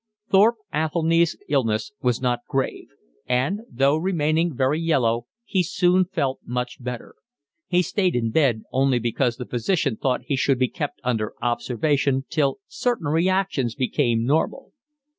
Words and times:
Thorpe 0.31 0.55
Athelny's 0.73 1.37
illness 1.47 1.91
was 2.01 2.19
not 2.19 2.39
grave, 2.49 2.87
and, 3.27 3.59
though 3.71 3.97
remaining 3.97 4.51
very 4.57 4.79
yellow, 4.79 5.27
he 5.45 5.61
soon 5.61 6.05
felt 6.05 6.39
much 6.43 6.83
better: 6.83 7.13
he 7.67 7.83
stayed 7.83 8.15
in 8.15 8.31
bed 8.31 8.63
only 8.71 8.97
because 8.97 9.37
the 9.37 9.45
physician 9.45 9.97
thought 9.97 10.21
he 10.23 10.35
should 10.35 10.57
be 10.57 10.69
kept 10.69 10.99
under 11.03 11.35
observation 11.39 12.25
till 12.31 12.57
certain 12.67 13.09
reactions 13.09 13.75
became 13.75 14.25
normal. 14.25 14.71